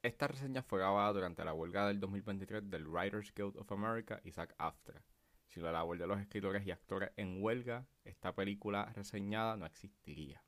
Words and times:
Esta 0.00 0.28
reseña 0.28 0.62
fue 0.62 0.78
grabada 0.78 1.12
durante 1.12 1.44
la 1.44 1.52
huelga 1.52 1.88
del 1.88 1.98
2023 1.98 2.70
del 2.70 2.86
Writers 2.86 3.34
Guild 3.34 3.56
of 3.56 3.72
America 3.72 4.20
y 4.22 4.30
SAG 4.30 4.54
AFTRA. 4.56 5.02
Si 5.48 5.58
la 5.58 5.72
labor 5.72 5.98
de 5.98 6.06
los 6.06 6.20
escritores 6.20 6.64
y 6.64 6.70
actores 6.70 7.10
en 7.16 7.42
huelga, 7.42 7.84
esta 8.04 8.32
película 8.32 8.92
reseñada 8.94 9.56
no 9.56 9.66
existiría. 9.66 10.40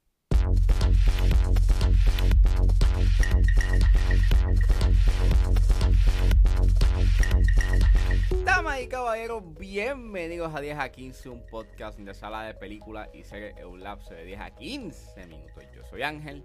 Damas 8.45 8.81
y 8.83 8.89
caballeros, 8.89 9.43
bienvenidos 9.59 10.55
a 10.55 10.61
10 10.61 10.79
a 10.79 10.93
15, 10.93 11.29
un 11.29 11.45
podcast 11.47 11.99
de 11.99 12.15
sala 12.15 12.45
de 12.45 12.55
películas 12.55 13.09
y 13.13 13.25
series 13.25 13.57
en 13.57 13.67
un 13.67 13.83
lapso 13.83 14.15
de 14.15 14.27
10 14.27 14.41
a 14.43 14.51
15 14.55 15.27
minutos. 15.27 15.65
Yo 15.75 15.83
soy 15.87 16.03
Ángel 16.03 16.45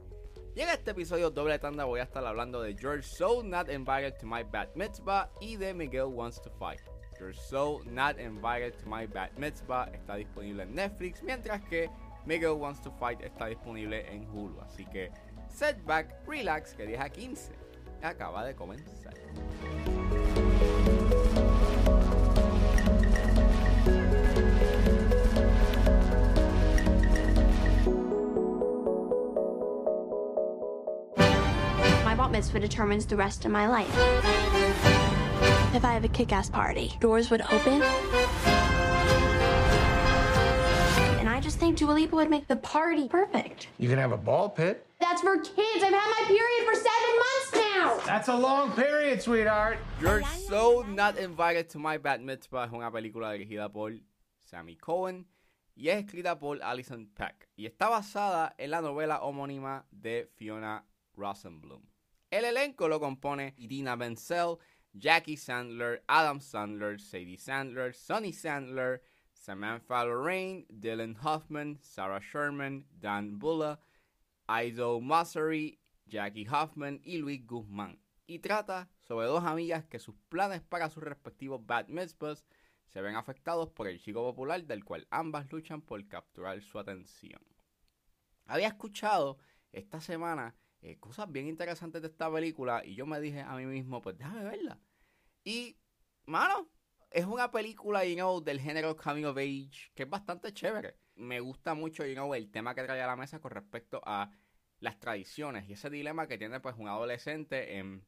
y 0.55 0.61
en 0.61 0.69
este 0.69 0.91
episodio 0.91 1.29
doble 1.29 1.59
tanda 1.59 1.83
voy 1.83 1.99
a 1.99 2.03
estar 2.03 2.25
hablando 2.25 2.61
de 2.61 2.75
George 2.75 3.03
So 3.03 3.43
Not 3.43 3.69
Invited 3.69 4.13
to 4.19 4.25
My 4.25 4.43
Bat 4.43 4.69
Mitzvah 4.75 5.29
y 5.41 5.57
de 5.57 5.73
Miguel 5.73 6.05
Wants 6.05 6.41
to 6.41 6.49
Fight. 6.49 6.79
George 7.19 7.37
So 7.37 7.81
Not 7.85 8.17
Invited 8.19 8.73
to 8.77 8.89
My 8.89 9.05
Bat 9.05 9.33
Mitzvah 9.37 9.89
está 9.93 10.15
disponible 10.15 10.63
en 10.63 10.73
Netflix, 10.73 11.21
mientras 11.23 11.61
que 11.65 11.89
Miguel 12.25 12.51
Wants 12.51 12.81
to 12.81 12.91
Fight 12.91 13.21
está 13.21 13.47
disponible 13.47 14.09
en 14.09 14.29
Hulu. 14.29 14.61
Así 14.61 14.85
que 14.85 15.11
setback, 15.49 16.25
relax, 16.25 16.73
que 16.73 16.85
10 16.85 17.01
a 17.01 17.09
15 17.09 17.51
acaba 18.01 18.45
de 18.45 18.55
comenzar. 18.55 19.13
Bat 32.25 32.31
mitzvah 32.31 32.59
determines 32.59 33.05
the 33.05 33.15
rest 33.15 33.45
of 33.45 33.51
my 33.51 33.67
life. 33.67 33.89
If 35.75 35.85
I 35.85 35.93
have 35.93 36.03
a 36.03 36.07
kick 36.07 36.31
ass 36.31 36.49
party, 36.49 36.93
doors 36.99 37.29
would 37.29 37.41
open. 37.41 37.83
And 41.19 41.29
I 41.29 41.39
just 41.39 41.59
think 41.59 41.77
Dua 41.77 41.91
Lipa 41.91 42.15
would 42.15 42.29
make 42.31 42.47
the 42.47 42.55
party 42.55 43.07
perfect. 43.07 43.67
You 43.77 43.89
can 43.89 43.99
have 43.99 44.11
a 44.11 44.17
ball 44.17 44.49
pit. 44.49 44.87
That's 44.99 45.21
for 45.21 45.37
kids. 45.37 45.83
I've 45.83 45.93
had 45.93 46.09
my 46.09 46.23
period 46.25 46.65
for 46.65 46.73
seven 46.73 47.13
months 47.25 47.51
now. 47.53 47.99
That's 48.07 48.27
a 48.29 48.35
long 48.35 48.71
period, 48.71 49.21
sweetheart. 49.21 49.77
You're 50.01 50.23
so 50.47 50.83
not 50.87 51.17
invited 51.17 51.69
to 51.71 51.79
my 51.79 51.97
bat 51.97 52.21
mitzvah 52.21 52.65
es 52.65 52.71
una 52.73 52.89
película 52.89 53.33
dirigida 53.33 53.71
por 53.71 53.91
Sammy 54.49 54.75
Cohen 54.77 55.25
y 55.75 55.89
es 55.89 56.03
escrita 56.03 56.39
por 56.39 56.63
Alison 56.63 57.07
Peck 57.13 57.49
y 57.55 57.67
está 57.67 57.89
basada 57.89 58.55
en 58.57 58.71
la 58.71 58.81
novela 58.81 59.21
homónima 59.21 59.85
de 59.91 60.27
Fiona 60.35 60.85
Rosenblum. 61.15 61.94
El 62.35 62.43
elenco 62.43 62.89
lo 62.89 62.99
compone 62.99 63.53
Idina 63.55 63.95
Menzel, 63.95 64.57
Jackie 64.93 65.37
Sandler, 65.37 66.03
Adam 66.09 66.41
Sandler, 66.41 66.99
Sadie 66.99 67.37
Sandler, 67.37 67.93
Sonny 67.93 68.33
Sandler, 68.33 69.01
Samantha 69.31 70.03
Lorraine, 70.03 70.65
Dylan 70.67 71.15
Hoffman, 71.23 71.79
Sarah 71.81 72.19
Sherman, 72.19 72.87
Dan 72.91 73.39
Bulla, 73.39 73.79
Ido 74.49 74.99
Massery, 74.99 75.79
Jackie 76.09 76.45
Hoffman 76.45 76.99
y 77.05 77.19
Luis 77.19 77.39
Guzmán. 77.47 77.99
Y 78.27 78.39
trata 78.39 78.89
sobre 78.99 79.27
dos 79.27 79.45
amigas 79.45 79.85
que 79.85 79.99
sus 79.99 80.15
planes 80.27 80.61
para 80.61 80.89
sus 80.89 81.03
respectivos 81.03 81.65
bat 81.65 81.87
mitzvahs 81.87 82.43
se 82.85 83.01
ven 83.01 83.15
afectados 83.15 83.69
por 83.69 83.87
el 83.87 84.01
chico 84.01 84.21
popular 84.23 84.61
del 84.65 84.83
cual 84.83 85.07
ambas 85.09 85.49
luchan 85.53 85.81
por 85.81 86.05
capturar 86.09 86.61
su 86.61 86.79
atención. 86.79 87.41
Había 88.45 88.67
escuchado 88.67 89.37
esta 89.71 90.01
semana 90.01 90.53
eh, 90.85 90.99
cosas 90.99 91.31
bien 91.31 91.47
interesantes 91.47 91.99
de 91.99 92.09
esta 92.09 92.31
película 92.31 92.83
y 92.85 92.93
yo 92.93 93.07
me 93.07 93.19
dije 93.19 93.41
a 93.41 93.55
mí 93.55 93.65
mismo, 93.65 94.03
pues 94.03 94.19
déjame 94.19 94.43
verla. 94.43 94.79
Y, 95.43 95.79
mano, 96.25 96.69
es 97.09 97.25
una 97.25 97.49
película, 97.49 98.05
you 98.05 98.13
know, 98.13 98.39
del 98.39 98.59
género 98.59 98.95
coming 98.95 99.25
of 99.25 99.35
age 99.37 99.91
que 99.95 100.03
es 100.03 100.09
bastante 100.09 100.53
chévere. 100.53 100.99
Me 101.15 101.39
gusta 101.39 101.73
mucho, 101.73 102.05
you 102.05 102.13
know, 102.13 102.35
el 102.35 102.51
tema 102.51 102.75
que 102.75 102.83
trae 102.83 103.01
a 103.01 103.07
la 103.07 103.15
mesa 103.15 103.39
con 103.39 103.49
respecto 103.49 103.99
a 104.05 104.29
las 104.79 104.99
tradiciones 104.99 105.67
y 105.67 105.73
ese 105.73 105.89
dilema 105.89 106.27
que 106.27 106.37
tiene 106.37 106.59
pues 106.59 106.75
un 106.77 106.87
adolescente 106.87 107.77
en, 107.79 108.05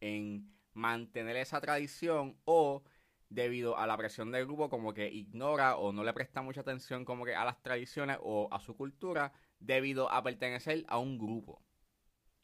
en 0.00 0.56
mantener 0.72 1.36
esa 1.36 1.60
tradición 1.60 2.40
o 2.44 2.84
debido 3.28 3.76
a 3.76 3.86
la 3.86 3.98
presión 3.98 4.32
del 4.32 4.46
grupo 4.46 4.70
como 4.70 4.94
que 4.94 5.08
ignora 5.08 5.76
o 5.76 5.92
no 5.92 6.02
le 6.02 6.14
presta 6.14 6.40
mucha 6.40 6.62
atención 6.62 7.04
como 7.04 7.26
que 7.26 7.34
a 7.34 7.44
las 7.44 7.62
tradiciones 7.62 8.16
o 8.22 8.48
a 8.50 8.60
su 8.60 8.74
cultura 8.74 9.32
debido 9.58 10.10
a 10.10 10.22
pertenecer 10.22 10.84
a 10.88 10.98
un 10.98 11.18
grupo. 11.18 11.62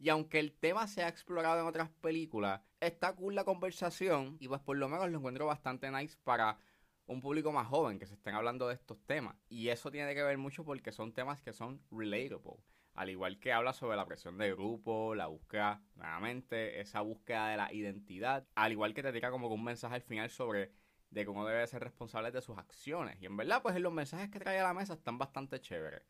Y 0.01 0.09
aunque 0.09 0.39
el 0.41 0.55
tema 0.55 0.87
se 0.87 1.03
ha 1.03 1.09
explorado 1.09 1.61
en 1.61 1.67
otras 1.67 1.91
películas, 2.01 2.63
está 2.81 3.15
cool 3.15 3.35
la 3.35 3.45
conversación 3.45 4.39
y 4.41 4.49
pues 4.49 4.63
por 4.63 4.79
lo 4.79 4.89
menos 4.89 5.11
lo 5.11 5.19
encuentro 5.19 5.45
bastante 5.45 5.91
nice 5.91 6.17
para 6.25 6.57
un 7.05 7.21
público 7.21 7.53
más 7.53 7.69
joven 7.69 7.99
que 7.99 8.07
se 8.07 8.15
estén 8.15 8.35
hablando 8.35 8.67
de 8.67 8.75
estos 8.77 8.99
temas. 9.05 9.37
Y 9.51 9.69
eso 9.69 9.91
tiene 9.91 10.15
que 10.15 10.23
ver 10.23 10.39
mucho 10.39 10.65
porque 10.65 10.91
son 10.91 11.13
temas 11.13 11.43
que 11.43 11.53
son 11.53 11.83
relatable. 11.91 12.65
Al 12.95 13.11
igual 13.11 13.39
que 13.39 13.53
habla 13.53 13.75
sobre 13.75 13.99
la 13.99 14.07
presión 14.07 14.39
de 14.39 14.51
grupo, 14.53 15.15
la 15.15 15.27
búsqueda, 15.27 15.83
nuevamente, 15.97 16.81
esa 16.81 17.03
búsqueda 17.03 17.49
de 17.49 17.59
la 17.59 17.71
identidad. 17.71 18.47
Al 18.55 18.73
igual 18.73 18.95
que 18.95 19.03
te 19.03 19.13
tira 19.13 19.31
como 19.31 19.49
un 19.49 19.65
mensaje 19.65 19.97
al 19.97 20.03
final 20.03 20.31
sobre 20.31 20.73
de 21.11 21.27
cómo 21.27 21.47
debe 21.47 21.67
ser 21.67 21.83
responsable 21.83 22.31
de 22.31 22.41
sus 22.41 22.57
acciones. 22.57 23.21
Y 23.21 23.27
en 23.27 23.37
verdad, 23.37 23.61
pues 23.61 23.79
los 23.79 23.93
mensajes 23.93 24.31
que 24.31 24.39
trae 24.39 24.61
a 24.61 24.65
la 24.65 24.73
mesa 24.73 24.95
están 24.95 25.19
bastante 25.19 25.61
chéveres. 25.61 26.03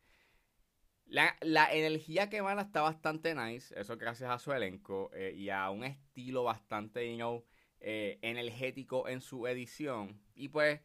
La, 1.10 1.36
la, 1.40 1.72
energía 1.72 2.30
que 2.30 2.36
emana 2.36 2.62
está 2.62 2.82
bastante 2.82 3.34
nice, 3.34 3.74
eso 3.76 3.96
gracias 3.96 4.30
a 4.30 4.38
su 4.38 4.52
elenco 4.52 5.10
eh, 5.12 5.34
y 5.36 5.50
a 5.50 5.68
un 5.70 5.82
estilo 5.82 6.44
bastante, 6.44 7.10
you 7.10 7.16
know, 7.16 7.44
eh, 7.80 8.20
energético 8.22 9.08
en 9.08 9.20
su 9.20 9.48
edición. 9.48 10.22
Y 10.36 10.50
pues, 10.50 10.80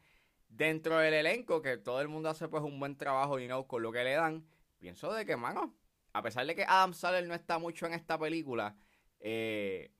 dentro 0.49 0.97
del 0.97 1.13
elenco, 1.13 1.61
que 1.61 1.77
todo 1.77 2.01
el 2.01 2.07
mundo 2.07 2.29
hace 2.29 2.47
pues 2.47 2.63
un 2.63 2.79
buen 2.79 2.97
trabajo, 2.97 3.37
you 3.37 3.45
know, 3.45 3.67
con 3.67 3.83
lo 3.83 3.91
que 3.91 4.03
le 4.03 4.13
dan, 4.13 4.47
pienso 4.79 5.13
de 5.13 5.27
que, 5.27 5.35
mano, 5.37 5.77
a 6.11 6.23
pesar 6.23 6.47
de 6.47 6.55
que 6.55 6.63
Adam 6.63 6.95
Sandler 6.95 7.27
no 7.27 7.35
está 7.35 7.59
mucho 7.59 7.85
en 7.85 7.93
esta 7.93 8.17
película, 8.17 8.75
eh, 9.19 9.91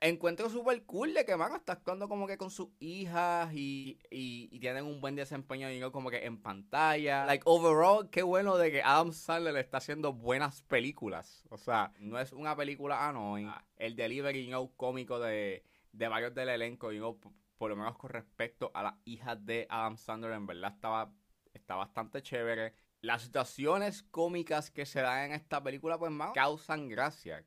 encuentro 0.00 0.48
súper 0.48 0.84
cool 0.84 1.14
de 1.14 1.24
que, 1.24 1.36
mano, 1.36 1.56
está 1.56 1.74
actuando 1.74 2.08
como 2.08 2.26
que 2.26 2.38
con 2.38 2.50
sus 2.50 2.68
hijas 2.80 3.52
y, 3.52 3.98
y, 4.10 4.48
y 4.50 4.58
tienen 4.58 4.84
un 4.84 5.00
buen 5.00 5.14
desempeño, 5.14 5.68
know, 5.78 5.92
como 5.92 6.10
que 6.10 6.24
en 6.24 6.40
pantalla. 6.40 7.26
Like, 7.26 7.42
overall, 7.46 8.08
qué 8.10 8.22
bueno 8.22 8.56
de 8.56 8.70
que 8.70 8.82
Adam 8.82 9.12
Sandler 9.12 9.56
está 9.56 9.78
haciendo 9.78 10.12
buenas 10.12 10.62
películas. 10.62 11.44
O 11.50 11.58
sea, 11.58 11.92
no 11.98 12.18
es 12.18 12.32
una 12.32 12.56
película 12.56 13.08
annoying. 13.08 13.52
El 13.76 13.94
delivery, 13.94 14.44
you 14.44 14.50
know, 14.50 14.74
cómico 14.76 15.18
de, 15.18 15.64
de 15.92 16.08
varios 16.08 16.34
del 16.34 16.48
elenco, 16.48 16.92
you 16.92 16.98
know, 16.98 17.20
por 17.58 17.70
lo 17.70 17.76
menos 17.76 17.98
con 17.98 18.10
respecto 18.10 18.70
a 18.74 18.82
las 18.82 18.94
hijas 19.04 19.44
de 19.44 19.66
Adam 19.68 19.96
Sandler, 19.98 20.32
en 20.32 20.46
verdad 20.46 20.72
estaba, 20.72 21.12
está 21.52 21.74
bastante 21.74 22.22
chévere. 22.22 22.74
Las 23.02 23.22
situaciones 23.22 24.02
cómicas 24.02 24.70
que 24.70 24.84
se 24.86 25.00
dan 25.00 25.26
en 25.26 25.32
esta 25.32 25.62
película, 25.62 25.98
pues, 25.98 26.10
más 26.10 26.32
causan 26.32 26.88
gracia. 26.88 27.44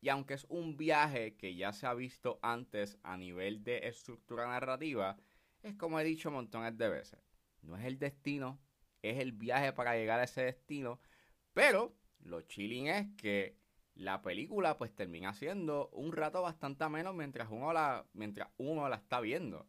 Y 0.00 0.08
aunque 0.08 0.34
es 0.34 0.44
un 0.48 0.76
viaje 0.76 1.36
que 1.36 1.54
ya 1.54 1.72
se 1.72 1.86
ha 1.86 1.94
visto 1.94 2.38
antes 2.42 2.98
a 3.02 3.16
nivel 3.16 3.64
de 3.64 3.88
estructura 3.88 4.46
narrativa, 4.46 5.16
es 5.62 5.74
como 5.74 5.98
he 5.98 6.04
dicho 6.04 6.30
montones 6.30 6.76
de 6.76 6.88
veces. 6.88 7.20
No 7.62 7.76
es 7.76 7.84
el 7.84 7.98
destino, 7.98 8.60
es 9.02 9.18
el 9.18 9.32
viaje 9.32 9.72
para 9.72 9.96
llegar 9.96 10.20
a 10.20 10.24
ese 10.24 10.42
destino. 10.42 11.00
Pero 11.52 11.96
lo 12.20 12.42
chilling 12.42 12.88
es 12.88 13.08
que 13.16 13.58
la 13.94 14.20
película 14.20 14.76
pues 14.76 14.94
termina 14.94 15.32
siendo 15.32 15.88
un 15.88 16.12
rato 16.12 16.42
bastante 16.42 16.88
menos 16.88 17.14
mientras 17.14 17.48
uno 17.50 17.72
la, 17.72 18.06
mientras 18.12 18.50
uno 18.58 18.88
la 18.88 18.96
está 18.96 19.20
viendo. 19.20 19.66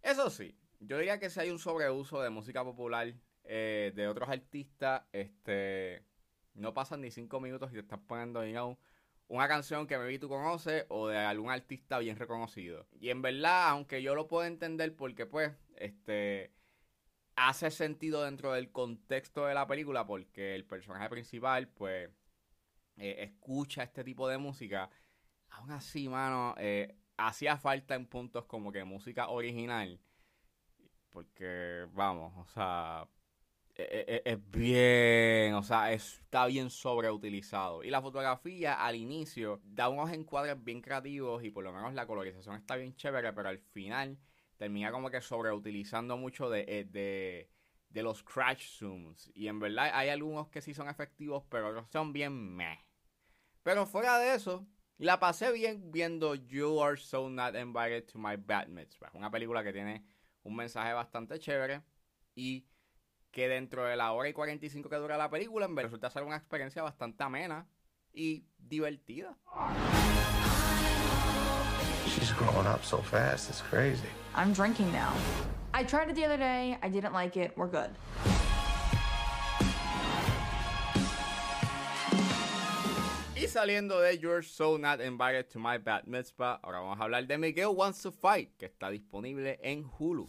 Eso 0.00 0.30
sí, 0.30 0.56
yo 0.80 0.98
diría 0.98 1.18
que 1.18 1.30
si 1.30 1.40
hay 1.40 1.50
un 1.50 1.58
sobreuso 1.58 2.22
de 2.22 2.30
música 2.30 2.62
popular 2.62 3.14
eh, 3.42 3.92
de 3.94 4.06
otros 4.06 4.28
artistas, 4.28 5.02
este 5.12 6.04
no 6.54 6.72
pasan 6.72 7.00
ni 7.00 7.10
cinco 7.10 7.40
minutos 7.40 7.70
y 7.72 7.74
te 7.74 7.80
están 7.80 8.06
poniendo, 8.06 8.44
you 8.44 8.52
know, 8.52 8.78
una 9.28 9.48
canción 9.48 9.86
que 9.86 9.98
maybe 9.98 10.18
tú 10.18 10.28
conoces 10.28 10.84
o 10.88 11.08
de 11.08 11.18
algún 11.18 11.50
artista 11.50 11.98
bien 11.98 12.16
reconocido. 12.16 12.86
Y 13.00 13.10
en 13.10 13.22
verdad, 13.22 13.68
aunque 13.70 14.02
yo 14.02 14.14
lo 14.14 14.28
puedo 14.28 14.44
entender 14.44 14.94
porque 14.94 15.26
pues, 15.26 15.52
este, 15.76 16.52
hace 17.36 17.70
sentido 17.70 18.24
dentro 18.24 18.52
del 18.52 18.70
contexto 18.70 19.46
de 19.46 19.54
la 19.54 19.66
película 19.66 20.06
porque 20.06 20.54
el 20.54 20.64
personaje 20.64 21.08
principal 21.08 21.68
pues 21.68 22.10
eh, 22.96 23.16
escucha 23.20 23.82
este 23.82 24.04
tipo 24.04 24.28
de 24.28 24.38
música. 24.38 24.90
Aún 25.50 25.70
así, 25.72 26.08
mano, 26.08 26.54
eh, 26.58 26.96
hacía 27.16 27.56
falta 27.56 27.94
en 27.94 28.06
puntos 28.06 28.44
como 28.46 28.72
que 28.72 28.84
música 28.84 29.28
original. 29.28 30.00
Porque, 31.10 31.86
vamos, 31.92 32.32
o 32.36 32.46
sea, 32.52 33.08
es, 33.74 34.22
es, 34.24 34.50
bien, 34.50 35.54
o 35.54 35.62
sea, 35.62 35.92
está 35.92 36.46
bien 36.46 36.70
sobreutilizado. 36.70 37.82
Y 37.82 37.90
la 37.90 38.00
fotografía 38.02 38.74
al 38.74 38.96
inicio 38.96 39.60
da 39.64 39.88
unos 39.88 40.10
encuadres 40.12 40.62
bien 40.62 40.80
creativos 40.80 41.42
y 41.44 41.50
por 41.50 41.64
lo 41.64 41.72
menos 41.72 41.94
la 41.94 42.06
colorización 42.06 42.56
está 42.56 42.76
bien 42.76 42.94
chévere, 42.94 43.32
pero 43.32 43.48
al 43.48 43.58
final 43.58 44.18
termina 44.56 44.92
como 44.92 45.10
que 45.10 45.20
sobreutilizando 45.20 46.16
mucho 46.16 46.48
de, 46.50 46.86
de, 46.90 47.50
de 47.88 48.02
los 48.02 48.22
crash 48.22 48.78
zooms. 48.78 49.30
Y 49.34 49.48
en 49.48 49.58
verdad 49.58 49.90
hay 49.92 50.08
algunos 50.08 50.48
que 50.48 50.60
sí 50.60 50.74
son 50.74 50.88
efectivos, 50.88 51.44
pero 51.48 51.68
otros 51.70 51.88
son 51.90 52.12
bien 52.12 52.32
meh. 52.54 52.78
Pero 53.62 53.86
fuera 53.86 54.18
de 54.18 54.34
eso, 54.34 54.66
La 54.98 55.18
pasé 55.18 55.50
bien 55.52 55.90
viendo 55.90 56.36
You 56.36 56.80
Are 56.80 56.96
So 56.96 57.28
Not 57.28 57.56
Invited 57.56 58.04
to 58.12 58.18
My 58.18 58.36
Bat 58.36 58.68
Mitzvah. 58.68 59.10
Una 59.14 59.30
película 59.30 59.64
que 59.64 59.72
tiene 59.72 60.04
un 60.44 60.54
mensaje 60.54 60.92
bastante 60.92 61.38
chévere 61.40 61.82
y 62.36 62.64
que 63.34 63.48
dentro 63.48 63.84
de 63.84 63.96
la 63.96 64.12
hora 64.12 64.28
y 64.28 64.32
45 64.32 64.88
que 64.88 64.96
dura 64.96 65.16
la 65.16 65.28
película, 65.28 65.66
en 65.66 65.76
resulta 65.76 66.08
ser 66.08 66.22
una 66.22 66.36
experiencia 66.36 66.82
bastante 66.82 67.24
amena 67.24 67.66
y 68.12 68.46
divertida. 68.56 69.36
She's 72.06 72.32
growing 72.32 72.66
up 72.66 72.84
so 72.84 72.98
fast, 72.98 73.50
it's 73.50 73.60
crazy. 73.60 74.06
I'm 74.36 74.52
drinking 74.52 74.92
now. 74.92 75.12
I 75.74 75.84
tried 75.84 76.10
it 76.10 76.14
the 76.14 76.24
other 76.24 76.38
day. 76.38 76.78
I 76.80 76.88
didn't 76.88 77.12
like 77.12 77.36
it. 77.36 77.52
We're 77.56 77.66
good. 77.66 77.90
Y 83.34 83.48
saliendo 83.48 84.00
de 84.00 84.16
You're 84.16 84.44
So 84.44 84.78
Not 84.78 85.00
Invited 85.00 85.50
to 85.50 85.58
My 85.58 85.78
Bat 85.78 86.06
Mitzvah, 86.06 86.60
ahora 86.62 86.78
vamos 86.78 87.00
a 87.00 87.04
hablar 87.04 87.26
de 87.26 87.36
Miguel 87.36 87.74
Wants 87.74 88.00
to 88.02 88.12
Fight, 88.12 88.56
que 88.56 88.66
está 88.66 88.90
disponible 88.90 89.58
en 89.60 89.84
Hulu. 89.98 90.28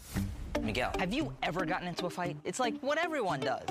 Miguel, 0.62 0.92
have 1.00 1.14
you 1.14 1.34
ever 1.44 1.66
gotten 1.66 1.88
into 1.88 2.06
a 2.06 2.10
fight? 2.10 2.38
It's 2.44 2.60
like 2.60 2.80
what 2.82 2.98
everyone 2.98 3.40
does. 3.40 3.66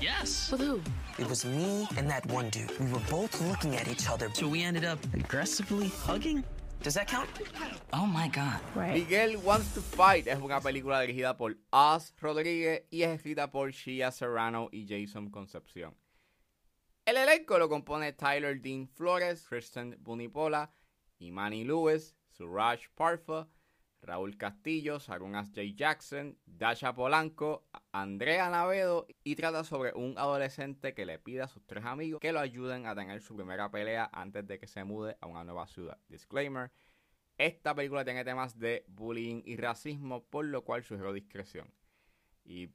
Yes. 0.00 0.50
With 0.50 0.60
who? 0.60 0.80
It 1.18 1.28
was 1.28 1.44
me 1.44 1.86
and 1.96 2.08
that 2.08 2.24
one 2.26 2.48
dude. 2.50 2.70
We 2.80 2.90
were 2.92 3.02
both 3.10 3.40
looking 3.42 3.76
at 3.76 3.88
each 3.88 4.08
other. 4.08 4.30
So 4.32 4.48
we 4.48 4.62
ended 4.62 4.84
up 4.84 4.98
aggressively 5.12 5.88
hugging? 5.88 6.42
Does 6.82 6.94
that 6.94 7.08
count? 7.08 7.28
Oh 7.92 8.06
my 8.06 8.28
god. 8.28 8.58
Right. 8.74 8.94
Miguel 8.94 9.36
Wants 9.38 9.74
to 9.74 9.82
Fight 9.82 10.26
es 10.26 10.38
una 10.38 10.60
película 10.60 11.00
dirigida 11.00 11.36
por 11.36 11.56
Oz 11.72 12.14
Rodríguez 12.20 12.84
y 12.90 13.02
es 13.02 13.10
escrita 13.20 13.50
por 13.50 13.70
Shia 13.70 14.10
Serrano 14.10 14.70
y 14.72 14.86
Jason 14.88 15.30
Concepción. 15.30 15.94
El 17.04 17.16
elenco 17.16 17.58
lo 17.58 17.68
compone 17.68 18.12
Tyler 18.12 18.60
Dean 18.62 18.86
Flores, 18.86 19.46
Kristen 19.46 19.96
Bunipola, 20.02 20.70
Imani 21.18 21.64
Lewis, 21.64 22.14
Suraj 22.40 22.88
Parfa, 22.94 23.46
Raúl 24.00 24.38
Castillo, 24.38 24.98
Sarunas 24.98 25.50
J. 25.50 25.74
Jackson, 25.74 26.38
Dasha 26.46 26.94
Polanco, 26.94 27.66
Andrea 27.92 28.48
Navedo 28.48 29.06
y 29.22 29.36
trata 29.36 29.62
sobre 29.62 29.92
un 29.92 30.16
adolescente 30.16 30.94
que 30.94 31.04
le 31.04 31.18
pide 31.18 31.42
a 31.42 31.48
sus 31.48 31.66
tres 31.66 31.84
amigos 31.84 32.18
que 32.18 32.32
lo 32.32 32.40
ayuden 32.40 32.86
a 32.86 32.94
tener 32.94 33.20
su 33.20 33.36
primera 33.36 33.70
pelea 33.70 34.08
antes 34.10 34.46
de 34.46 34.58
que 34.58 34.66
se 34.66 34.84
mude 34.84 35.18
a 35.20 35.26
una 35.26 35.44
nueva 35.44 35.66
ciudad. 35.66 35.98
Disclaimer. 36.08 36.72
Esta 37.36 37.74
película 37.74 38.06
tiene 38.06 38.24
temas 38.24 38.58
de 38.58 38.86
bullying 38.88 39.42
y 39.44 39.58
racismo, 39.58 40.24
por 40.24 40.46
lo 40.46 40.64
cual 40.64 40.82
sugiero 40.82 41.12
discreción. 41.12 41.70
Y 42.42 42.70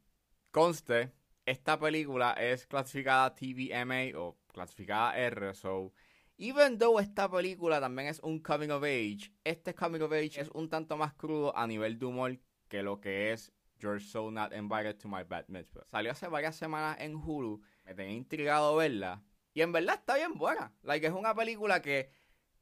conste, 0.51 1.11
esta 1.47 1.79
película 1.79 2.33
es 2.33 2.67
clasificada 2.67 3.33
TVMA 3.33 4.15
o 4.15 4.37
clasificada 4.53 5.17
R, 5.17 5.55
so 5.55 5.91
even 6.37 6.77
though 6.77 6.99
esta 6.99 7.29
película 7.29 7.79
también 7.79 8.07
es 8.07 8.19
un 8.21 8.39
coming 8.39 8.69
of 8.69 8.83
age, 8.83 9.31
este 9.43 9.73
coming 9.73 10.01
of 10.01 10.11
age 10.11 10.39
es 10.39 10.49
un 10.53 10.69
tanto 10.69 10.97
más 10.97 11.13
crudo 11.13 11.55
a 11.55 11.65
nivel 11.67 11.97
de 11.97 12.05
humor 12.05 12.37
que 12.67 12.83
lo 12.83 12.99
que 12.99 13.31
es 13.31 13.51
You're 13.79 13.99
So 13.99 14.31
Not 14.31 14.53
Invited 14.53 14.97
to 14.99 15.07
My 15.07 15.23
Bad 15.23 15.45
Mitzvah. 15.47 15.85
Salió 15.85 16.11
hace 16.11 16.27
varias 16.27 16.55
semanas 16.55 16.97
en 16.99 17.15
Hulu, 17.15 17.61
me 17.85 17.93
tenía 17.93 18.15
intrigado 18.15 18.75
verla, 18.75 19.23
y 19.53 19.61
en 19.61 19.71
verdad 19.71 19.95
está 19.95 20.15
bien 20.15 20.33
buena. 20.33 20.73
Like, 20.83 21.07
es 21.07 21.13
una 21.13 21.33
película 21.33 21.81
que, 21.81 22.09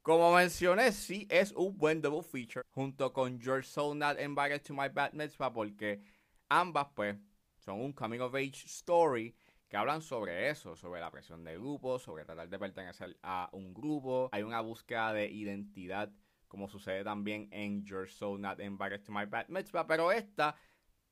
como 0.02 0.34
mencioné, 0.34 0.92
sí 0.92 1.26
es 1.30 1.52
un 1.52 1.76
buen 1.76 2.00
double 2.00 2.22
feature, 2.22 2.64
junto 2.70 3.12
con 3.12 3.40
You're 3.40 3.64
So 3.64 3.94
Not 3.94 4.20
Invited 4.20 4.62
to 4.62 4.74
My 4.74 4.88
Bad 4.88 5.12
Mitzvah, 5.12 5.52
porque 5.52 6.02
ambas, 6.48 6.88
pues, 6.94 7.16
son 7.56 7.80
un 7.80 7.92
coming 7.92 8.20
of 8.20 8.34
age 8.34 8.66
story 8.66 9.34
que 9.68 9.76
hablan 9.76 10.02
sobre 10.02 10.50
eso, 10.50 10.76
sobre 10.76 11.00
la 11.00 11.10
presión 11.10 11.44
de 11.44 11.56
grupos, 11.56 12.02
sobre 12.02 12.24
tratar 12.24 12.48
de 12.48 12.58
pertenecer 12.58 13.16
a 13.22 13.48
un 13.52 13.74
grupo. 13.74 14.28
Hay 14.32 14.42
una 14.42 14.60
búsqueda 14.60 15.12
de 15.12 15.26
identidad, 15.26 16.12
como 16.48 16.68
sucede 16.68 17.04
también 17.04 17.48
en 17.50 17.84
You're 17.84 18.08
So 18.08 18.38
Not 18.38 18.60
Invited 18.60 19.02
to 19.02 19.12
My 19.12 19.24
Bad 19.26 19.48
Mitzvah, 19.48 19.86
pero 19.86 20.12
esta 20.12 20.54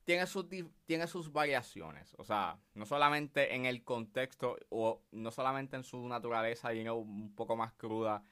tiene 0.04 0.26
sus, 0.26 0.46
tiene 0.84 1.06
sus 1.06 1.32
variaciones. 1.32 2.14
O 2.18 2.24
sea, 2.24 2.58
no 2.74 2.86
solamente 2.86 3.54
en 3.54 3.66
el 3.66 3.84
contexto 3.84 4.56
o 4.68 5.02
no 5.12 5.30
solamente 5.30 5.76
en 5.76 5.84
su 5.84 6.06
naturaleza, 6.08 6.72
you 6.72 6.82
know, 6.82 6.98
un 6.98 7.34
poco 7.34 7.56
más 7.56 7.72
cruda 7.74 8.22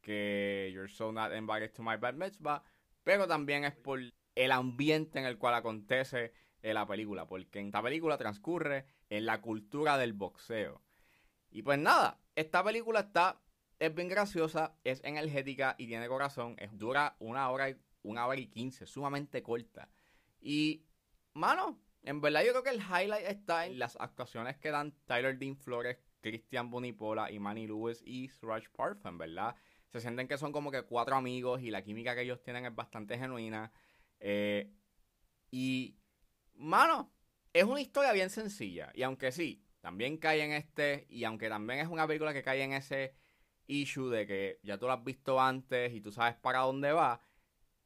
que 0.00 0.70
You're 0.72 0.88
So 0.88 1.12
Not 1.12 1.32
Invited 1.34 1.72
to 1.72 1.82
My 1.82 1.96
Bad 1.96 2.14
Mitzvah, 2.14 2.62
pero 3.04 3.26
también 3.26 3.64
es 3.64 3.74
por 3.74 4.00
el 4.34 4.52
ambiente 4.52 5.18
en 5.18 5.26
el 5.26 5.38
cual 5.38 5.54
acontece 5.54 6.32
eh, 6.62 6.74
la 6.74 6.86
película, 6.86 7.26
porque 7.26 7.60
en 7.60 7.66
esta 7.66 7.82
película 7.82 8.18
transcurre 8.18 8.86
en 9.08 9.26
la 9.26 9.40
cultura 9.40 9.96
del 9.96 10.12
boxeo. 10.12 10.82
Y 11.50 11.62
pues 11.62 11.78
nada, 11.78 12.20
esta 12.34 12.62
película 12.62 13.00
está, 13.00 13.40
es 13.78 13.94
bien 13.94 14.08
graciosa, 14.08 14.74
es 14.84 15.02
energética 15.04 15.74
y 15.78 15.86
tiene 15.86 16.08
corazón, 16.08 16.56
es, 16.58 16.76
dura 16.76 17.16
una 17.20 17.48
hora, 17.50 17.70
y, 17.70 17.76
una 18.02 18.26
hora 18.26 18.40
y 18.40 18.48
quince, 18.48 18.86
sumamente 18.86 19.42
corta. 19.42 19.88
Y, 20.40 20.84
mano, 21.34 21.80
en 22.02 22.20
verdad 22.20 22.42
yo 22.44 22.50
creo 22.50 22.62
que 22.62 22.70
el 22.70 22.80
highlight 22.80 23.26
está 23.26 23.66
en 23.66 23.78
las 23.78 23.96
actuaciones 23.96 24.56
que 24.58 24.70
dan 24.70 24.94
Tyler 25.06 25.38
Dean 25.38 25.56
Flores, 25.56 25.98
Christian 26.20 26.70
Bonipola, 26.70 27.30
Imani 27.30 27.66
Lewis 27.66 28.02
y 28.04 28.28
Suraj 28.28 28.68
Parfa, 28.76 29.08
en 29.08 29.18
verdad. 29.18 29.56
Se 29.88 30.00
sienten 30.00 30.28
que 30.28 30.36
son 30.38 30.52
como 30.52 30.70
que 30.70 30.82
cuatro 30.82 31.16
amigos 31.16 31.62
y 31.62 31.70
la 31.70 31.82
química 31.82 32.14
que 32.14 32.22
ellos 32.22 32.42
tienen 32.42 32.66
es 32.66 32.74
bastante 32.74 33.18
genuina. 33.18 33.72
Eh, 34.20 34.70
y, 35.50 35.96
mano, 36.58 37.12
es 37.52 37.64
una 37.64 37.80
historia 37.80 38.12
bien 38.12 38.30
sencilla. 38.30 38.90
Y 38.94 39.02
aunque 39.02 39.32
sí, 39.32 39.64
también 39.80 40.18
cae 40.18 40.42
en 40.42 40.52
este, 40.52 41.06
y 41.08 41.24
aunque 41.24 41.48
también 41.48 41.80
es 41.80 41.88
una 41.88 42.06
película 42.06 42.32
que 42.32 42.42
cae 42.42 42.62
en 42.62 42.72
ese 42.72 43.14
issue 43.66 44.10
de 44.10 44.26
que 44.26 44.60
ya 44.62 44.78
tú 44.78 44.86
lo 44.86 44.92
has 44.92 45.04
visto 45.04 45.40
antes 45.40 45.92
y 45.92 46.00
tú 46.00 46.12
sabes 46.12 46.36
para 46.36 46.60
dónde 46.60 46.92
va, 46.92 47.20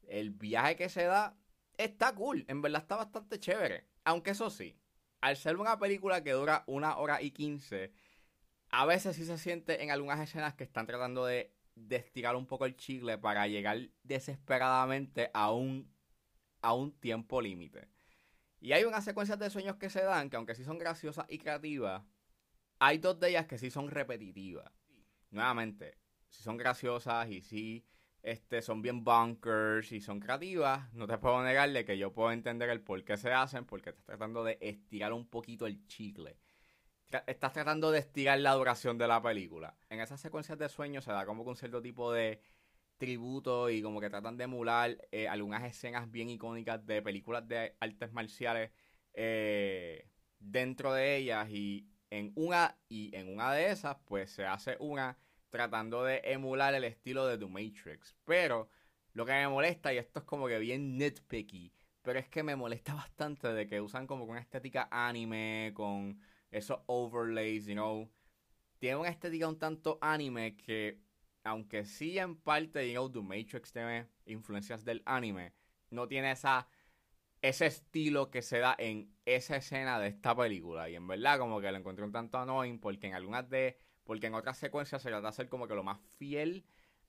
el 0.08 0.30
viaje 0.30 0.76
que 0.76 0.88
se 0.88 1.04
da 1.04 1.36
está 1.76 2.14
cool. 2.14 2.44
En 2.48 2.62
verdad 2.62 2.82
está 2.82 2.96
bastante 2.96 3.38
chévere. 3.38 3.86
Aunque 4.04 4.30
eso 4.30 4.50
sí, 4.50 4.76
al 5.20 5.36
ser 5.36 5.56
una 5.56 5.78
película 5.78 6.22
que 6.22 6.32
dura 6.32 6.64
una 6.66 6.96
hora 6.96 7.22
y 7.22 7.30
quince, 7.30 7.92
a 8.70 8.86
veces 8.86 9.16
sí 9.16 9.25
se 9.25 9.38
siente 9.38 9.82
en 9.82 9.90
algunas 9.90 10.20
escenas 10.20 10.54
que 10.54 10.64
están 10.64 10.86
tratando 10.86 11.26
de, 11.26 11.54
de 11.75 11.96
estirar 11.96 12.36
un 12.36 12.46
poco 12.46 12.66
el 12.66 12.76
chicle 12.76 13.18
para 13.18 13.46
llegar 13.46 13.78
desesperadamente 14.02 15.30
a 15.34 15.52
un, 15.52 15.92
a 16.62 16.75
un 16.75 16.92
tiempo 16.98 17.40
límite. 17.40 17.88
Y 18.62 18.73
hay 18.73 18.85
unas 18.85 19.05
secuencias 19.05 19.41
de 19.41 19.50
sueños 19.50 19.75
que 19.75 19.91
se 19.91 20.05
dan 20.05 20.31
que 20.31 20.37
aunque 20.37 20.55
sí 20.55 20.62
son 20.62 20.79
graciosas 20.79 21.26
y 21.29 21.38
creativas, 21.38 22.05
hay 22.79 22.99
dos 22.99 23.19
de 23.19 23.31
ellas 23.31 23.47
que 23.47 23.59
sí 23.59 23.73
son 23.73 23.91
repetitivas. 23.91 24.70
Nuevamente, 25.31 25.99
si 26.29 26.44
son 26.44 26.57
graciosas 26.57 27.28
y 27.28 27.42
sí 27.42 27.85
este, 28.23 28.62
son 28.62 28.81
bien 28.81 29.02
bunkers 29.02 29.90
y 29.90 30.00
son 30.00 30.21
creativas, 30.21 30.95
no 30.95 31.09
te 31.09 31.19
puedo 31.19 31.42
negarle 31.42 31.85
que 31.85 31.99
yo 31.99 32.12
puedo 32.12 32.31
entender 32.31 32.71
el 32.71 32.81
por 32.81 33.02
qué 33.02 33.16
se 33.16 33.33
hacen, 33.33 33.64
porque 33.64 33.90
estás 33.90 34.04
tratando 34.07 34.45
de 34.45 34.59
estirar 34.61 35.12
un 35.12 35.26
poquito 35.26 35.66
el 35.66 35.85
chicle. 35.88 36.38
Estás 37.26 37.52
tratando 37.52 37.90
de 37.90 37.99
estirar 37.99 38.38
la 38.38 38.52
duración 38.52 38.97
de 38.97 39.09
la 39.09 39.21
película. 39.21 39.76
En 39.90 39.99
esas 39.99 40.21
secuencias 40.21 40.57
de 40.57 40.69
sueños 40.69 41.02
se 41.02 41.11
da 41.11 41.26
como 41.26 41.42
que 41.42 41.50
un 41.50 41.57
cierto 41.57 41.83
tipo 41.83 42.12
de 42.12 42.40
tributo 43.02 43.68
y 43.68 43.82
como 43.82 44.00
que 44.00 44.09
tratan 44.09 44.37
de 44.37 44.44
emular 44.44 44.97
eh, 45.11 45.26
algunas 45.26 45.64
escenas 45.64 46.09
bien 46.09 46.30
icónicas 46.30 46.87
de 46.87 47.02
películas 47.02 47.49
de 47.49 47.75
artes 47.80 48.12
marciales 48.12 48.71
eh, 49.12 50.09
dentro 50.38 50.92
de 50.92 51.16
ellas 51.16 51.50
y 51.50 51.88
en 52.11 52.32
una 52.37 52.78
y 52.88 53.11
en 53.16 53.28
una 53.35 53.52
de 53.54 53.73
esas 53.73 53.97
pues 54.04 54.30
se 54.30 54.47
hace 54.47 54.76
una 54.78 55.18
tratando 55.50 56.04
de 56.04 56.21
emular 56.23 56.75
el 56.75 56.85
estilo 56.85 57.26
de 57.26 57.38
The 57.38 57.47
Matrix. 57.47 58.14
Pero 58.25 58.68
lo 59.14 59.26
que 59.26 59.32
me 59.32 59.49
molesta 59.49 59.92
y 59.92 59.99
esto 59.99 60.21
es 60.21 60.25
como 60.25 60.47
que 60.47 60.61
bien 60.61 60.97
nitpicky 60.97 61.73
pero 62.02 62.21
es 62.21 62.28
que 62.28 62.44
me 62.44 62.54
molesta 62.54 62.94
bastante 63.04 63.49
de 63.52 63.66
que 63.66 63.80
usan 63.80 64.06
como 64.06 64.26
una 64.26 64.40
estética 64.40 64.88
anime 64.92 65.73
con 65.75 66.21
esos 66.52 66.78
overlays 66.87 67.66
you 67.66 67.75
know. 67.75 68.09
Tiene 68.78 68.97
una 68.97 69.09
estética 69.09 69.49
un 69.49 69.59
tanto 69.59 69.99
anime 70.00 70.56
que 70.56 71.00
aunque 71.44 71.84
sí 71.84 72.18
en 72.18 72.37
parte, 72.37 72.90
know, 72.92 73.11
The 73.11 73.20
Matrix 73.20 73.72
tiene 73.72 74.08
influencias 74.26 74.84
del 74.84 75.02
anime, 75.06 75.52
no 75.90 76.08
tiene 76.08 76.32
esa 76.32 76.68
ese 77.42 77.66
estilo 77.66 78.30
que 78.30 78.40
se 78.40 78.61
da 78.61 78.75
en 78.78 79.12
esa 79.25 79.56
escena 79.56 79.99
de 79.99 80.08
esta 80.08 80.34
película. 80.34 80.88
Y 80.88 80.94
en 80.94 81.06
verdad, 81.08 81.38
como 81.38 81.61
que 81.61 81.70
lo 81.70 81.76
encontré 81.76 82.04
un 82.04 82.12
tanto 82.12 82.38
annoying, 82.38 82.78
porque 82.78 83.08
en 83.08 83.14
algunas 83.14 83.49
de. 83.50 83.76
Porque 84.04 84.28
en 84.28 84.34
otras 84.34 84.58
secuencias 84.58 85.02
se 85.02 85.08
trata 85.08 85.22
de 85.22 85.28
hacer 85.28 85.49
como 85.49 85.68
que 85.68 85.75
lo 85.75 85.84
más 85.84 86.00
fiel 86.18 86.64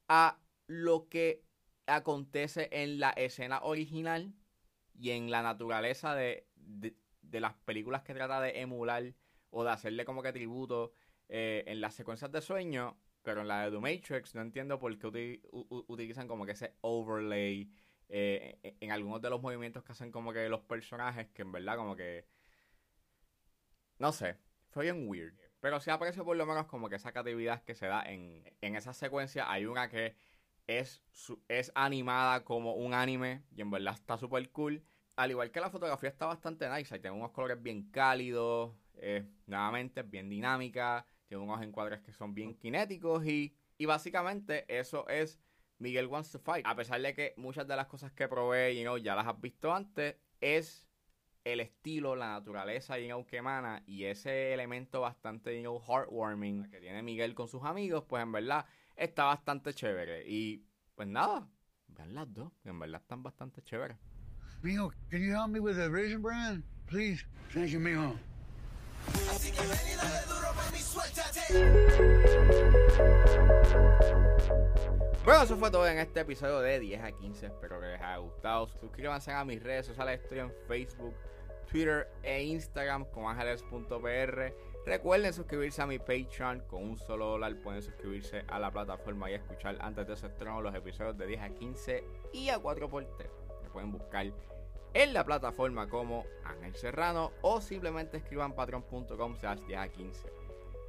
a 0.07 0.39
lo 0.67 1.07
que 1.09 1.43
acontece 1.87 2.69
en 2.71 2.99
la 2.99 3.11
escena 3.11 3.61
original 3.63 4.33
y 4.93 5.11
en 5.11 5.31
la 5.31 5.41
naturaleza 5.41 6.15
de, 6.15 6.47
de, 6.55 6.95
de 7.21 7.39
las 7.39 7.53
películas 7.65 8.03
que 8.03 8.13
trata 8.13 8.39
de 8.41 8.61
emular 8.61 9.15
o 9.49 9.63
de 9.63 9.71
hacerle 9.71 10.05
como 10.05 10.21
que 10.21 10.33
tributo 10.33 10.93
eh, 11.29 11.63
en 11.67 11.81
las 11.81 11.95
secuencias 11.95 12.31
de 12.31 12.41
sueño. 12.41 12.97
Pero 13.23 13.41
en 13.41 13.47
la 13.47 13.63
de 13.65 13.71
The 13.71 13.79
Matrix 13.79 14.35
no 14.35 14.41
entiendo 14.41 14.79
por 14.79 14.97
qué 14.97 15.07
uti- 15.07 15.41
u- 15.51 15.65
u- 15.69 15.85
utilizan 15.87 16.27
como 16.27 16.45
que 16.45 16.51
ese 16.53 16.75
overlay 16.81 17.71
eh, 18.09 18.59
en, 18.63 18.77
en 18.81 18.91
algunos 18.91 19.21
de 19.21 19.29
los 19.29 19.41
movimientos 19.41 19.83
que 19.83 19.93
hacen 19.93 20.11
como 20.11 20.33
que 20.33 20.49
los 20.49 20.61
personajes, 20.61 21.29
que 21.33 21.41
en 21.43 21.51
verdad 21.51 21.77
como 21.77 21.95
que... 21.95 22.27
No 23.99 24.11
sé, 24.11 24.37
fue 24.69 24.83
bien 24.85 25.07
weird. 25.07 25.33
Pero 25.59 25.79
sí 25.79 25.89
aprecio 25.89 26.25
por 26.25 26.35
lo 26.35 26.45
menos 26.45 26.65
como 26.67 26.89
que 26.89 26.95
esa 26.95 27.11
creatividad 27.11 27.63
que 27.63 27.75
se 27.75 27.87
da 27.87 28.03
en, 28.03 28.43
en 28.61 28.75
esa 28.75 28.93
secuencia. 28.93 29.49
Hay 29.49 29.65
una 29.65 29.89
que 29.89 30.15
es, 30.67 31.03
es 31.47 31.71
animada 31.75 32.43
como 32.43 32.73
un 32.75 32.93
anime 32.93 33.43
y 33.55 33.61
en 33.61 33.71
verdad 33.71 33.93
está 33.93 34.17
súper 34.17 34.49
cool. 34.51 34.83
Al 35.15 35.31
igual 35.31 35.51
que 35.51 35.59
la 35.61 35.69
fotografía 35.69 36.09
está 36.09 36.25
bastante 36.25 36.67
nice, 36.69 36.95
y 36.95 36.99
tiene 36.99 37.15
unos 37.15 37.31
colores 37.31 37.61
bien 37.61 37.89
cálidos, 37.91 38.75
eh, 38.95 39.25
nuevamente 39.45 40.01
bien 40.03 40.27
dinámica, 40.29 41.05
tiene 41.33 41.51
unos 41.51 41.63
encuadres 41.63 41.99
que 42.01 42.13
son 42.13 42.35
bien 42.35 42.53
cinéticos 42.53 43.25
y, 43.25 43.55
y 43.79 43.85
básicamente 43.85 44.65
eso 44.67 45.07
es 45.09 45.39
Miguel 45.79 46.05
Wants 46.05 46.31
to 46.31 46.39
Fight. 46.39 46.63
A 46.67 46.75
pesar 46.75 47.01
de 47.01 47.13
que 47.15 47.33
muchas 47.37 47.67
de 47.67 47.75
las 47.75 47.87
cosas 47.87 48.11
que 48.11 48.27
probé 48.27 48.75
you 48.75 48.83
know, 48.83 48.97
ya 48.97 49.15
las 49.15 49.25
has 49.25 49.41
visto 49.41 49.73
antes, 49.73 50.15
es 50.41 50.87
el 51.43 51.59
estilo, 51.59 52.15
la 52.15 52.33
naturaleza 52.33 52.99
you 52.99 53.07
know, 53.07 53.25
que 53.25 53.37
emana 53.37 53.81
y 53.87 54.05
ese 54.05 54.53
elemento 54.53 55.01
bastante 55.01 55.55
you 55.55 55.61
know, 55.61 55.81
heartwarming 55.81 56.69
que 56.69 56.79
tiene 56.79 57.01
Miguel 57.01 57.33
con 57.33 57.47
sus 57.47 57.63
amigos, 57.63 58.03
pues 58.07 58.21
en 58.21 58.31
verdad 58.31 58.65
está 58.95 59.23
bastante 59.23 59.73
chévere. 59.73 60.29
Y 60.29 60.63
pues 60.93 61.07
nada, 61.07 61.49
vean 61.87 62.13
las 62.13 62.31
dos, 62.31 62.53
que 62.61 62.69
en 62.69 62.77
verdad 62.77 63.01
están 63.01 63.23
bastante 63.23 63.63
chéveres. 63.63 63.97
Mijo, 64.61 64.93
can 65.09 65.21
you 65.21 65.33
help 65.33 65.49
me 65.49 65.59
with 65.59 65.77
the 65.77 65.89
Raisin 65.89 66.21
Bran? 66.21 66.63
Please. 66.85 67.25
Thank 67.51 67.69
you, 67.69 67.79
mijo. 67.79 68.15
Bueno, 75.23 75.43
eso 75.43 75.55
fue 75.55 75.69
todo 75.69 75.87
en 75.87 75.99
este 75.99 76.21
episodio 76.21 76.59
de 76.61 76.79
10 76.79 77.03
a 77.03 77.11
15. 77.11 77.45
Espero 77.45 77.79
que 77.79 77.87
les 77.87 78.01
haya 78.01 78.17
gustado. 78.17 78.67
Suscríbanse 78.67 79.31
a 79.31 79.45
mis 79.45 79.61
redes 79.61 79.85
sociales. 79.85 80.21
Estoy 80.21 80.39
en 80.39 80.51
Facebook, 80.67 81.13
Twitter 81.69 82.09
e 82.23 82.43
Instagram 82.43 83.05
con 83.05 83.27
ángeles.pr. 83.27 84.53
Recuerden 84.85 85.31
suscribirse 85.31 85.81
a 85.81 85.85
mi 85.85 85.99
Patreon. 85.99 86.61
Con 86.67 86.83
un 86.83 86.97
solo 86.97 87.27
dólar 87.27 87.55
pueden 87.57 87.83
suscribirse 87.83 88.43
a 88.47 88.59
la 88.59 88.71
plataforma 88.71 89.29
y 89.29 89.35
escuchar 89.35 89.77
antes 89.79 90.07
de 90.07 90.15
su 90.15 90.25
estreno 90.25 90.59
los 90.59 90.73
episodios 90.73 91.17
de 91.17 91.27
10 91.27 91.41
a 91.41 91.49
15 91.49 92.03
y 92.33 92.49
a 92.49 92.57
4x3. 92.57 93.29
Me 93.61 93.69
pueden 93.69 93.91
buscar 93.91 94.25
en 94.93 95.13
la 95.13 95.23
plataforma 95.23 95.87
como 95.87 96.25
Ángel 96.43 96.75
Serrano 96.75 97.31
o 97.41 97.61
simplemente 97.61 98.17
escriban 98.17 98.53
patreon.com 98.53 99.35
slash 99.39 99.59
10 99.67 99.79
a 99.79 99.87
15. 99.87 100.42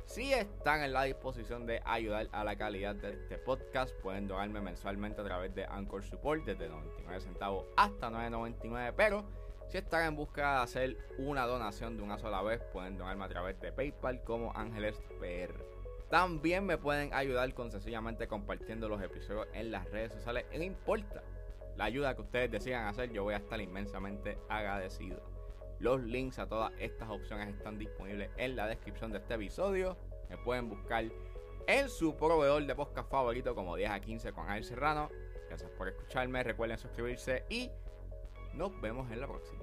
Si 0.07 0.33
están 0.33 0.83
en 0.83 0.93
la 0.93 1.05
disposición 1.05 1.67
de 1.67 1.81
ayudar 1.85 2.29
a 2.33 2.45
la 2.45 2.57
calidad 2.57 2.95
de 2.95 3.11
este 3.11 3.39
podcast, 3.39 3.95
pueden 4.01 4.29
donarme 4.29 4.61
mensualmente 4.61 5.21
a 5.21 5.25
través 5.25 5.55
de 5.55 5.65
Anchor 5.65 6.05
Support 6.05 6.45
desde 6.45 6.69
99 6.69 7.21
centavos 7.21 7.67
hasta 7.77 8.11
9.99. 8.11 8.93
Pero 8.97 9.25
si 9.69 9.79
están 9.79 10.07
en 10.07 10.15
busca 10.15 10.57
de 10.57 10.63
hacer 10.63 10.97
una 11.19 11.47
donación 11.47 11.97
de 11.97 12.03
una 12.03 12.19
sola 12.19 12.43
vez, 12.43 12.61
pueden 12.73 12.99
donarme 12.99 13.25
a 13.25 13.29
través 13.29 13.61
de 13.61 13.73
PayPal 13.73 14.23
como 14.23 14.53
Ángeles 14.55 15.01
PR. 15.19 15.55
También 16.11 16.65
me 16.65 16.79
pueden 16.79 17.13
ayudar 17.15 17.53
con 17.55 17.73
sencillamente 17.73 18.29
compartiendo 18.29 18.89
los 18.89 19.03
episodios 19.03 19.49
en 19.53 19.73
las 19.73 19.91
redes 19.91 20.13
sociales. 20.13 20.45
No 20.55 20.63
importa 20.63 21.23
la 21.77 21.85
ayuda 21.85 22.15
que 22.15 22.21
ustedes 22.21 22.51
decidan 22.51 22.87
hacer, 22.87 23.11
yo 23.11 23.25
voy 23.25 23.35
a 23.35 23.39
estar 23.39 23.61
inmensamente 23.61 24.39
agradecido. 24.49 25.34
Los 25.85 26.03
links 26.03 26.39
a 26.39 26.49
todas 26.49 26.73
estas 26.79 27.11
opciones 27.11 27.47
están 27.47 27.79
disponibles 27.79 28.31
en 28.39 28.57
la 28.57 28.67
descripción 28.67 29.13
de 29.13 29.19
este 29.19 29.35
episodio. 29.35 29.99
Me 30.31 30.39
pueden 30.39 30.71
buscar 30.71 31.05
en 31.67 31.89
su 31.91 32.17
proveedor 32.17 32.65
de 32.65 32.75
podcast 32.75 33.11
favorito 33.11 33.55
como 33.55 33.77
10 33.77 33.91
a 33.91 34.01
15 34.01 34.33
con 34.33 34.49
Al 34.49 34.65
Serrano. 34.65 35.11
Gracias 35.47 35.71
por 35.73 35.89
escucharme, 35.89 36.43
recuerden 36.43 36.79
suscribirse 36.79 37.45
y 37.51 37.71
nos 38.55 38.81
vemos 38.81 39.13
en 39.13 39.21
la 39.21 39.29
próxima. 39.29 39.63